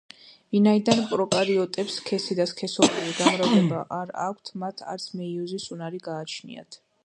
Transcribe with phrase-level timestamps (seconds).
[0.53, 6.85] ვინაიდან პროკარიოტებს სქესი და სქესობრივი გამრავლება არ აქვთ, მათ არც მეიოზის უნარი გააჩნიათ.